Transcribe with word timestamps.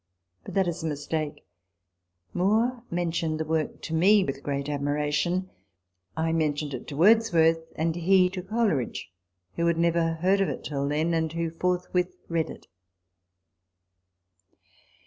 But 0.43 0.55
that 0.55 0.67
is 0.67 0.81
a 0.81 0.87
mistake. 0.87 1.45
Moore 2.33 2.81
men 2.89 3.11
tioned 3.11 3.37
the 3.37 3.45
work 3.45 3.83
to 3.83 3.93
me 3.93 4.23
with 4.23 4.41
great 4.41 4.67
admiration; 4.67 5.51
I 6.17 6.31
mentioned 6.31 6.73
it 6.73 6.87
to 6.87 6.97
Wordsworth 6.97 7.59
;* 6.97 7.59
and 7.75 7.95
he 7.95 8.27
to 8.31 8.41
Cole 8.41 8.69
ridge, 8.69 9.11
who 9.57 9.67
had 9.67 9.77
never 9.77 10.13
heard 10.13 10.41
of 10.41 10.49
it 10.49 10.63
till 10.63 10.87
then, 10.87 11.13
and 11.13 11.31
who 11.31 11.51
forthwith 11.51 12.15
read 12.29 12.49
it. 12.49 12.65